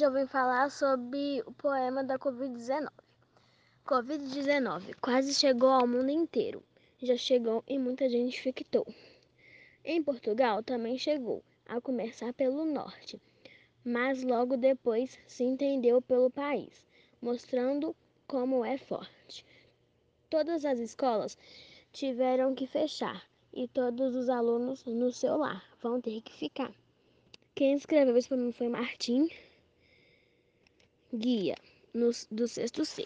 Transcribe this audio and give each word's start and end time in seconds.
eu 0.00 0.10
vim 0.10 0.26
falar 0.26 0.70
sobre 0.70 1.42
o 1.44 1.52
poema 1.52 2.02
da 2.02 2.18
Covid-19. 2.18 2.88
Covid-19 3.86 4.94
quase 4.98 5.34
chegou 5.34 5.68
ao 5.68 5.86
mundo 5.86 6.08
inteiro. 6.08 6.62
Já 7.02 7.14
chegou 7.14 7.62
e 7.68 7.78
muita 7.78 8.08
gente 8.08 8.38
infectou. 8.38 8.86
Em 9.84 10.02
Portugal 10.02 10.62
também 10.62 10.96
chegou, 10.96 11.44
a 11.66 11.82
começar 11.82 12.32
pelo 12.32 12.64
norte, 12.64 13.20
mas 13.84 14.22
logo 14.22 14.56
depois 14.56 15.18
se 15.26 15.44
entendeu 15.44 16.00
pelo 16.00 16.30
país, 16.30 16.82
mostrando 17.20 17.94
como 18.26 18.64
é 18.64 18.78
forte. 18.78 19.44
Todas 20.30 20.64
as 20.64 20.78
escolas 20.78 21.36
tiveram 21.92 22.54
que 22.54 22.66
fechar 22.66 23.22
e 23.52 23.68
todos 23.68 24.16
os 24.16 24.30
alunos 24.30 24.82
no 24.86 25.12
seu 25.12 25.36
lar 25.36 25.62
vão 25.82 26.00
ter 26.00 26.22
que 26.22 26.32
ficar. 26.32 26.72
Quem 27.54 27.74
escreveu 27.74 28.16
isso 28.16 28.28
para 28.28 28.36
mim 28.36 28.50
foi 28.50 28.68
Martim 28.68 29.28
Guia, 31.14 31.54
no, 31.92 32.10
do 32.28 32.48
sexto 32.48 32.84
C. 32.84 33.04